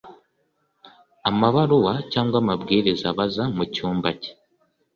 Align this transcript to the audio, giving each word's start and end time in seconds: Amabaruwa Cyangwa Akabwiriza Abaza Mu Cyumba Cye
Amabaruwa 1.29 1.93
Cyangwa 2.11 2.37
Akabwiriza 2.41 3.05
Abaza 3.11 3.43
Mu 3.55 3.63
Cyumba 3.73 4.09
Cye 4.21 4.31